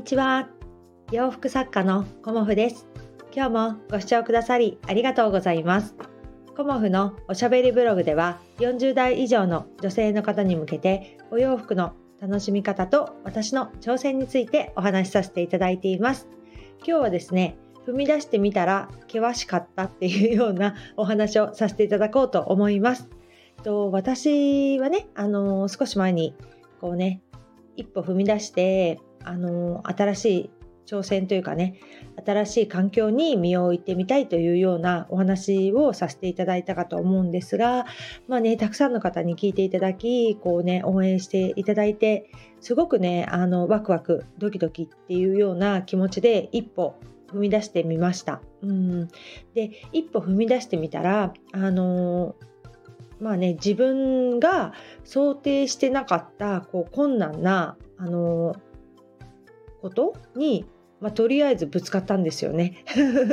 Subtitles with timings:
[0.00, 0.48] にちは。
[1.12, 2.88] 洋服作家のコモフです。
[3.36, 5.94] 今日もご視聴くださりありがとうございます。
[6.56, 16.28] コモフのおしゃべりブログでは40代以上の女性の方に向けてお洋服の楽しみ方と私の挑戦についてお話しさせていただいています。
[16.78, 23.10] 今日はですね踏み出してみたら険しかったっていうようなお話をさせていただこうと思います。
[23.64, 26.34] と私はねあの少し前に
[26.80, 27.20] こうね
[27.76, 30.50] 一歩踏み出してあの新しい
[30.90, 31.78] 挑戦というかね
[32.26, 37.86] 新しい環境に身を置いてみたいというようなお話をさせていただいたかと思うんですが
[38.26, 42.30] まあねたくさんの方に聞いていただきこうね応援していただいて
[42.60, 46.96] すごくねあのワクワクドキドキっていうような気持ちで一歩
[47.28, 48.40] 踏み出してみました。
[48.62, 49.08] うん、
[49.54, 52.34] で一歩踏み出してみたらあの
[53.20, 54.72] まあね自分が
[55.04, 58.56] 想定してなかったこう困難なあの
[59.80, 60.66] ことに、
[61.00, 62.84] まあ、とりあえずぶつかったんですよね。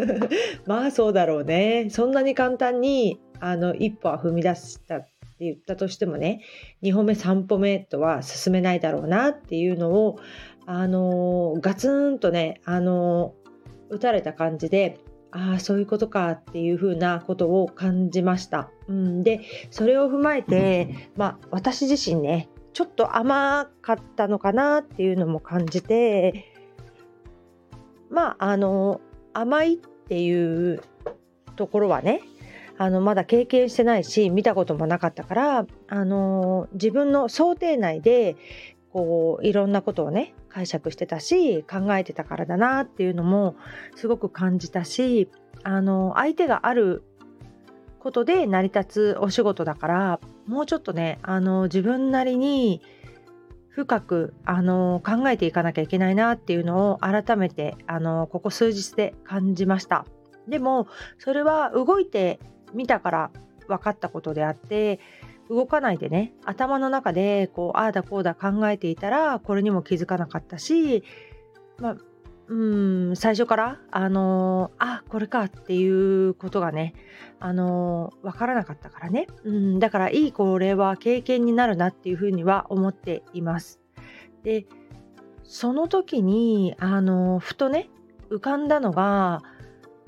[0.66, 1.88] まあそうだろうね。
[1.90, 5.08] そんなに簡単にあの一歩は踏み出したって
[5.40, 6.42] 言ったとしてもね
[6.82, 10.18] 2歩目3歩目とは進めないだろうなっていうのを
[10.66, 13.34] あのガツンとねあの
[13.90, 14.98] 打たれた感じで
[15.30, 18.70] ああそういうことかっていうふうなことを感じました。
[18.86, 26.52] うん、でそれを踏まえて、まあ、私自身ねちょっと甘かったのかなっていうのも感じて
[28.10, 29.00] まああの
[29.32, 30.82] 甘いっていう
[31.56, 32.20] ところはね
[32.76, 38.36] あのまだ経験してないし見たこともなかったからあの自分の想定内で
[38.92, 43.54] こういろんなことをね解釈してたし考えてたからだなっていうのも
[43.94, 45.28] すごく感じたし
[45.62, 47.04] あの相手がある
[48.04, 52.82] ことで成り立つお仕事だからもうちょっとねあの自分なりに
[53.70, 60.04] 深くあの考えていかなきゃいけないなっていうのを改めてあのここ数日で感じました。
[60.46, 60.86] でも
[61.18, 62.40] それは動いて
[62.74, 63.30] みたから
[63.68, 65.00] 分かったことであって
[65.48, 71.02] 動かないでね頭の中でこうああだこうだ考えていたらこれにも気づかなかったし、
[71.78, 71.96] まあ、
[72.46, 73.80] うん最初から？
[73.90, 76.94] あのあこれかっていうことがね
[77.40, 83.80] あの分からなかったからね、うん、だからいいこれは経験になるなっていうふうには思っています。
[84.42, 84.66] で
[85.42, 87.88] その時にあのふとね
[88.30, 89.42] 浮かんだのが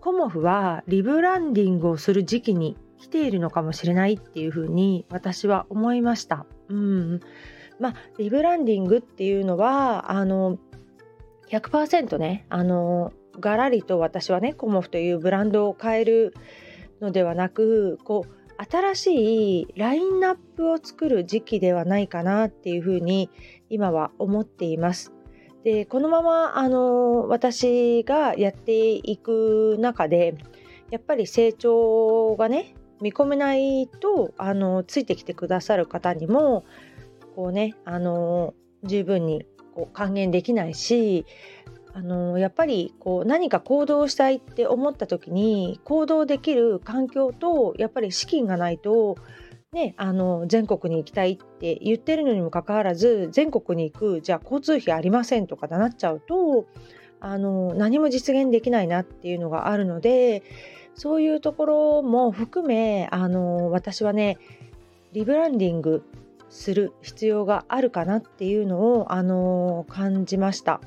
[0.00, 6.46] コモフはリブランディングをする時期に来ているのかもしれないっていうふうに私は思いました。
[6.68, 7.20] うん、
[7.78, 10.58] まあリブランディングっていうのはあの
[11.50, 16.34] 100%ねあのガラリと私はねコモフというブランドを変える
[17.00, 23.30] のではなくこう新しいラインナップを作る時期ではないかなっていうふうに
[23.70, 25.12] 今は思っています。
[25.64, 30.34] でこのままあの私がやっていく中で
[30.90, 36.64] やっぱり成長がね見込めないとあのついてきてくださる方にも
[37.34, 41.26] こうねあの十分にこう還元できないし
[41.94, 49.16] あのやっぱりこう何か行動したいって思った時に行動できる環境とやっぱり資金がないと、
[49.72, 56.66] ね、あの全国に行きたいって言ってるのにもかかわらず全国に行くじゃあ交通費ありませんとかなっちゃうと
[57.20, 60.42] あの何も実現できないなっていうのがあるので
[60.94, 64.38] そういうところも含めあの私はね
[65.12, 66.04] リブランディング
[66.52, 70.80] する必要があるかなっていうのをあの感じました。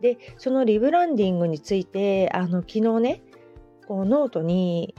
[0.00, 3.22] でそのリブランディングについてあの昨日ね
[3.86, 4.94] こうノートに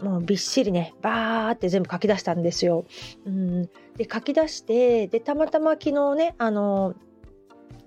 [0.00, 2.84] もうびっしりねバーって全部書き出したんですよ。
[3.26, 3.62] うん、
[3.96, 6.94] で書き出してでたまたま昨日ねあの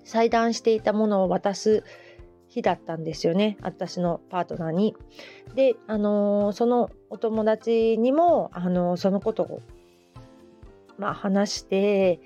[0.04, 1.82] 裁断していたものを渡す
[2.46, 4.96] 日だったんですよね私のパートナーに。
[5.54, 9.60] で、あの、そのお友達にも、あの、そのことを、
[10.98, 12.20] まあ、話して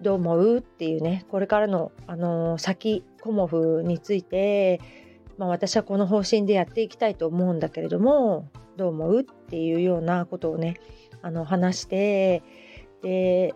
[0.00, 4.80] どう思うっていうねこれからの、あのー、先コモフについて、
[5.38, 10.76] まあ、私はこの方針でやっていきたいと思うんだけれどもどう思うっていうようなことをね
[11.22, 12.42] あの話して
[13.02, 13.54] で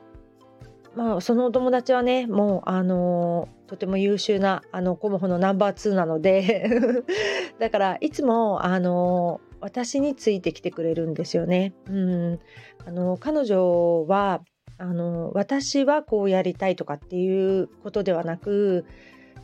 [0.94, 6.70] まあそのお友達はねもうあのとても優秀なあのコモフのナンバー2なので
[7.58, 11.74] だからいつもあの私についてきてくれるんですよね。
[11.88, 12.38] うん、
[12.86, 14.42] あの彼女は
[14.78, 18.84] あの私はこうやりたいとかっていうことではなく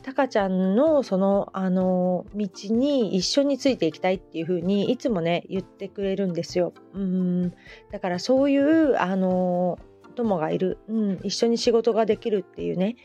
[0.03, 6.73] タカちゃんのそのあの道に一緒についていきたいっていうふうにいつもね言ってくれるんですよ。
[6.93, 7.53] うん。
[7.91, 9.79] だからそういうあの
[10.15, 12.97] 友がいる、うん、一緒に仕事ができるっていうね。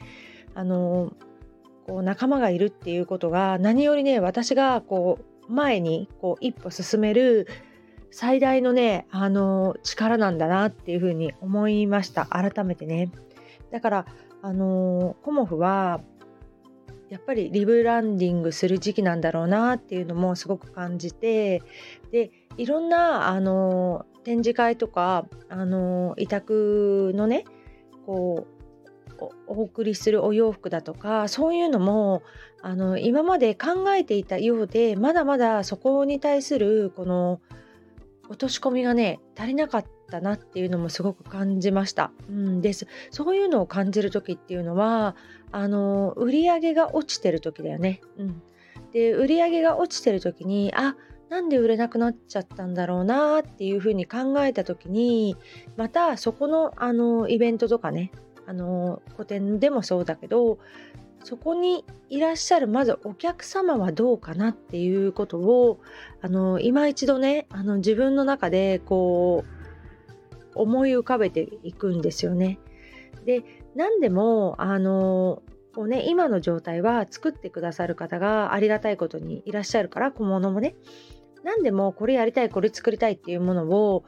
[0.54, 1.12] あの
[1.86, 7.46] こう仲間がいるっていうことが何よりね私がこう前にこう一歩進める
[8.10, 12.26] 最大のねあの力なんだなっていうふうに思いました。
[12.26, 13.10] 改めてね。
[13.70, 14.06] だから
[14.42, 16.00] あのコモフは
[17.10, 21.62] やっぱりリブランディングする時期なんだろうなっていうのもすごく感じて
[22.12, 27.44] でいろんなあの展示会とかあの委託のね
[28.04, 28.58] こう
[29.46, 32.22] お送りするお洋服だとかそういうのも
[32.62, 37.40] あの今まで考えていたようでまだまだそこに対するこの
[38.28, 42.12] 落とし込みがね足りなかったなっていうのもすごく感じました。
[42.28, 45.16] うん、ですそういうのを感じる時っていうのは
[45.50, 48.00] あの売り上げが落ちてる時だよね。
[48.18, 48.42] うん、
[48.92, 50.96] で売り上げが落ちてる時にあ
[51.28, 55.36] なんで売れなくなっちゃったんだろうなっていうふうに考えた時に
[55.76, 58.10] またそこのあのイベントとかね
[58.46, 60.58] あの個展でもそうだけど
[61.24, 65.80] そこにいらっしゃるまずお客様はどうかなっていうことを
[66.22, 69.58] あの今一度ねあの自分の中でこう
[70.54, 72.58] 思い浮かべていくんですよね。
[73.24, 73.42] で
[73.74, 75.42] 何でもあの
[75.74, 80.74] こうね今の状態は作ってくださる方がありがたいことにいらっしゃるから小物もね
[81.44, 84.04] 何でもこれやりたいこれ作りたいっていうものを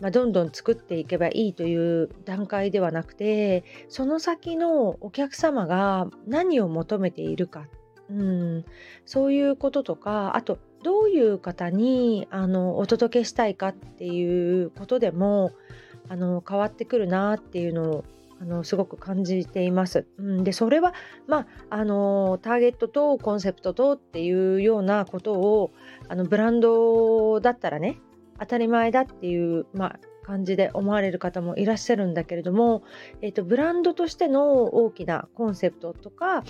[0.00, 7.66] まあ、どんどん作っていけばいいという段階ではなくてその先のお客様が何を求めているか、
[8.10, 8.64] うん、
[9.06, 15.52] そういうこととかあとどういう方にあのお届けしたいかっていうことでも
[16.08, 18.04] あの変わってくるなっていうのを
[18.40, 20.06] あのすごく感じています。
[20.18, 20.92] うん、でそれは、
[21.26, 25.70] まあ、あのターゲットとコンセプトとっていうようなことを
[26.08, 27.98] あのブランドだったらね
[28.38, 32.82] 当たり前だっていう、まあ、感じで思われる方もいらっしゃるんだけれども、
[33.22, 36.44] えーと、ブランドとしての大きなコンセプトとか、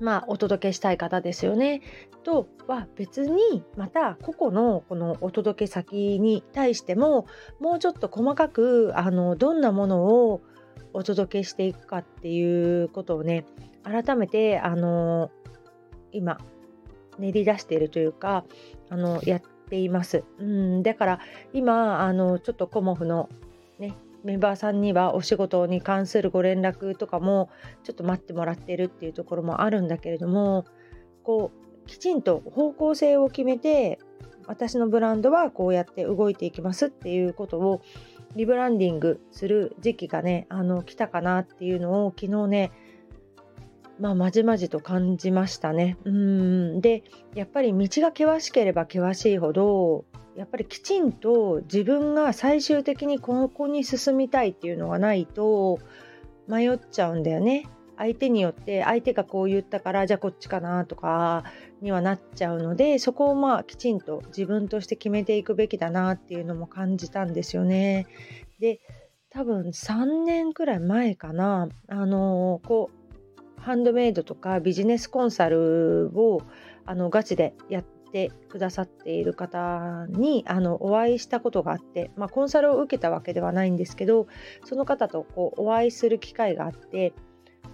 [0.00, 1.80] まあ、お届けしたい方ですよね。
[2.22, 7.26] とは別にまた個々のこのお届け先に対しても
[7.60, 10.40] もうちょっと細かくあのどんなものを
[10.92, 13.44] お届けしていくかっていうことをね
[13.82, 15.30] 改めてあの
[16.12, 16.38] 今
[17.18, 18.44] 練り出しているというか
[18.88, 20.24] あのやっています。
[20.38, 21.20] うん、だから
[21.54, 23.30] 今あのちょっとコモフの
[23.78, 27.48] ねメンバーさんにはお仕事に関するご連絡とかも
[27.82, 30.66] ちょっと待ってもらってるっていうところもあるんだけれども
[31.22, 33.98] こうきちんと方向性を決めて
[34.46, 37.80] 私のブランドはこうやって動いていきますっていうことを
[38.36, 42.72] リブランディングする時期がねあの来たかなっていうのを昨日ね
[44.02, 45.96] まあ、まじまじと感じましたね。
[46.04, 47.04] うんで
[47.36, 50.04] やっぱり道が険しければ険しいほど
[50.34, 55.78] やっぱりきちんと自分が最終的にここに進みたいっていうのがないと
[56.48, 57.68] 迷っちゃうんだよね。
[57.96, 61.44] 相手によって相手がこう言ったからじゃあこっちかなとか
[61.80, 68.08] にはなっちゃうのでそこをまあきちんと自分として決めていくべきだなっていうのも感じたんですよね。
[68.58, 68.80] で
[69.30, 73.01] 多分3年くらい前かなあのこう
[73.62, 76.42] ハンドメイドとかビジネスコンサルを
[76.84, 84.26] あのガチでやってくださっている方にあのお会いしたことがあって、まあ、コンサルを受けたわけではないんですけど
[84.64, 87.14] その方とこうお会いする機会があって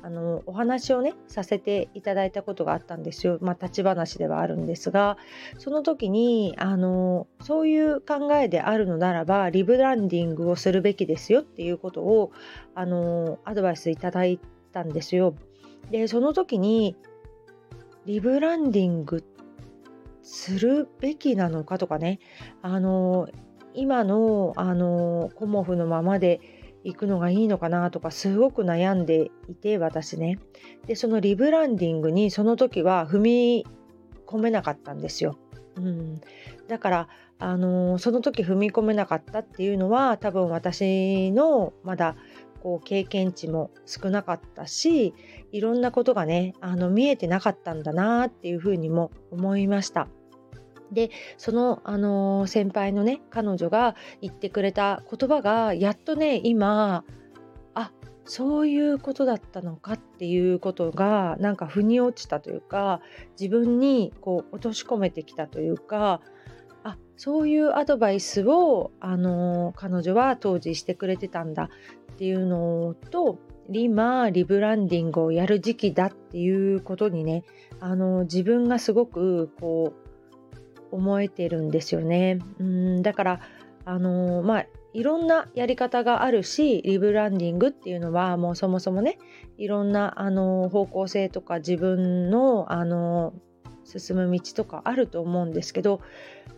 [0.02, 5.16] あのお話をねさせていただいたことがあったんですよ、まあ、立ち話ではあるんですが
[5.58, 12.30] その時にあのそういう考えであるのならばリブランディングをするべきですよっていうことを
[12.74, 14.38] あのアドバイスいただい
[14.72, 15.34] たんですよ。
[15.90, 16.96] でその時に
[18.06, 19.24] リブランディング
[20.22, 22.18] するべきなのかとかね。
[22.62, 23.28] あの
[23.74, 26.40] 今のあのコモフのままで
[26.84, 30.38] 行くのがいいのかなとかすごく悩んでいて私ね。
[30.86, 33.66] でそのリブランディングにその時は踏み
[34.26, 35.38] 込めなかったんですよ。
[35.76, 36.20] うん、
[36.66, 37.08] だから
[37.38, 42.16] あのその時踏み込めなかったっていうのは多分私のまだ
[42.62, 45.14] こう経験値も少なかったし
[45.52, 50.08] いろんなことがねあの見えてなかったんだなっていうふうにも思いました。
[50.90, 57.04] でその、あのー、先輩のね彼女が言ってくれた言葉がやっとね今
[57.74, 57.92] あ
[58.24, 63.02] そういうことだったのかっていうことがなんか腑に落ちたというか
[63.38, 66.22] 自分にこう落とし込めてきたというか
[66.84, 71.70] あそういうアドバイスを、あの、彼女は当時してくれてたんだ
[72.12, 73.38] っていうのと
[73.70, 77.44] 今リブランディングをやる時期だっていうことにね
[77.80, 79.92] あの自分がすごくこ
[80.90, 82.38] う思えてるんですよね。
[82.58, 83.40] うんだから
[83.84, 89.18] あのまあいろんなやり方があるしリブランディングっていうのはもうそもそもね
[89.58, 93.34] いろんなあの方向性とか自分のあの
[93.88, 96.00] 進む道とかあると思うんですけど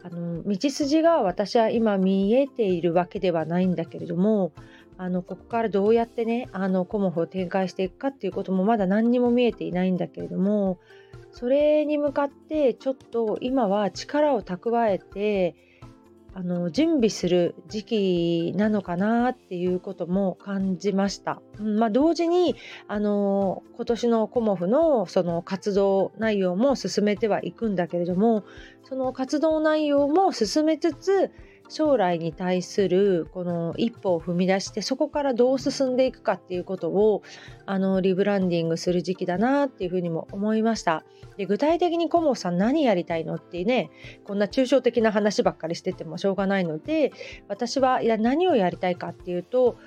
[0.03, 4.53] あの道筋が私は今見えているわけではないんだけれども
[4.99, 10.79] あのここからどうやってねあのコモフを展開していくかっていうこともまだ何にも見えていないんだけれども
[11.33, 15.55] それに向かってちょっと今は力を蓄えて
[16.33, 21.43] あの準備する時期なのかなっていうことも感じました。
[21.59, 22.55] うんまあ、同時に
[22.89, 28.45] あの今年のコモフのその活動内容も進めてはいくんだけれども
[28.85, 31.31] その活動内容も進めつつ
[31.71, 37.23] 将来に対するこの一歩を踏み出してそこからどう進んでいくかっていうことを
[37.65, 41.05] あのリブランディングする時期だなっていうふうにも思いました。
[41.37, 43.91] で具体的にコモさん何やりたいのってね
[44.25, 47.13] こんな抽象的な話ばっかりしててもしょうがないので
[47.49, 49.79] 私はいや何をやりたいかっていうと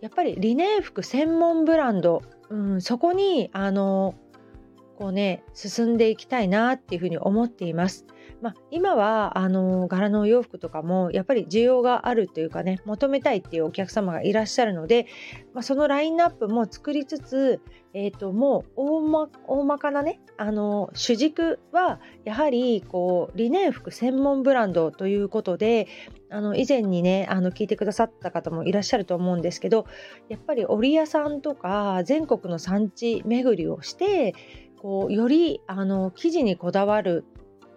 [0.00, 4.14] やっぱりリネン服専門ブランド、うん、そこにあの
[5.02, 8.06] こうね進んでいきたいなっていうふうに思っています。
[8.40, 15.06] まあ、今はあの柄のお洋服とかもやっぱり需要があるというかね求めたいっていうお客様がいらっしゃるので、
[15.54, 17.60] まあ、そのラインナップも作りつつ、
[17.94, 25.86] えー、ともう大ま大まかなねあの主軸はやはりこうリネン服専門ブランドということで
[26.30, 29.86] あの以前にねあの聞いてくださった方もいらっしゃると思うんですけど
[30.28, 34.34] やっぱり織屋さんとか全国の産地巡りをして
[34.82, 37.24] こうよりあの生地にこだわる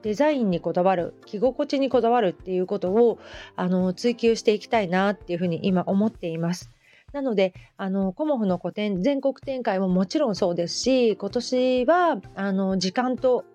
[0.01, 3.19] デザインにこだわる着心地にこだわるっていうことを
[3.55, 6.71] あの追求していきたいなっていうふうに今思っています。
[7.13, 13.45] なのであのコモフの個展全国展開ももちろんそうですし今年はあの時間と、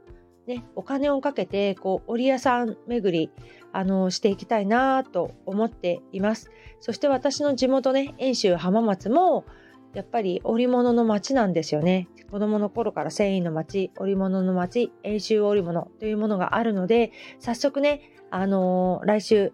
[0.47, 3.30] ね、お金をかけてこう織屋さん巡り
[3.73, 6.50] あのしていきたいなと思っています。
[6.80, 9.45] そして私の地元ね遠州浜松も
[9.92, 12.09] やっぱり織物の町なんですよね。
[12.30, 19.52] 子供の頃から繊維の町、織物の町、遠州織物というものがあるので、早速ね、あのー、来週、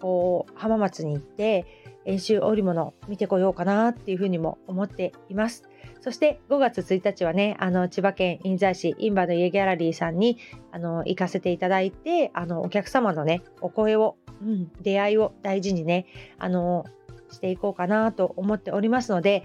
[0.00, 1.64] こう、浜松に行って、
[2.06, 5.64] 遠州織物見てこようかなっていうふうにも思っています。
[6.00, 10.38] そして5月1日はね、あの千葉県印西市インバの家ギャラリーさんに
[10.70, 16.06] あの行かせていただいて、あのお客様のね、お声を、うん、出会いを大事にね、
[16.38, 16.84] あの
[17.32, 19.42] していこうかなと思っておりますので、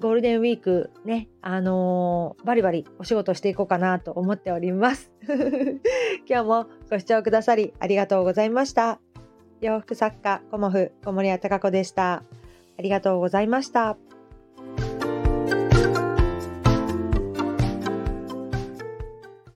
[0.00, 5.12] ゴールデンウィークね、あのー、バリバリお仕事していこうかなと思っております。
[6.28, 9.00] 今日もご視聴くださりありがとうございました。
[9.60, 12.22] 洋服作家、コモフ、小森屋隆子でした。
[12.76, 13.96] ありがとうございました。